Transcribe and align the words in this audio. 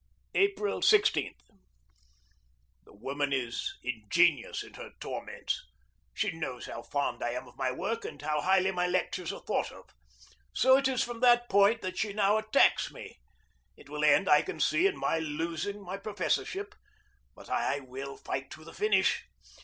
April 0.33 0.81
16. 0.81 1.35
The 2.85 2.91
woman 2.95 3.31
is 3.31 3.75
ingenious 3.83 4.63
in 4.63 4.73
her 4.73 4.93
torments. 4.99 5.61
She 6.15 6.31
knows 6.31 6.65
how 6.65 6.81
fond 6.81 7.23
I 7.23 7.33
am 7.33 7.47
of 7.47 7.55
my 7.55 7.71
work, 7.71 8.03
and 8.03 8.19
how 8.19 8.41
highly 8.41 8.71
my 8.71 8.87
lectures 8.87 9.31
are 9.31 9.41
thought 9.41 9.71
of. 9.71 9.91
So 10.53 10.75
it 10.75 10.87
is 10.87 11.03
from 11.03 11.19
that 11.19 11.49
point 11.49 11.83
that 11.83 11.99
she 11.99 12.13
now 12.13 12.39
attacks 12.39 12.89
me. 12.91 13.19
It 13.77 13.89
will 13.89 14.03
end, 14.03 14.27
I 14.27 14.41
can 14.41 14.59
see, 14.59 14.87
in 14.87 14.97
my 14.97 15.19
losing 15.19 15.79
my 15.79 15.97
professorship, 15.97 16.73
but 17.35 17.47
I 17.51 17.81
will 17.81 18.17
fight 18.17 18.49
to 18.53 18.63
the 18.65 18.73
finish. 18.73 19.27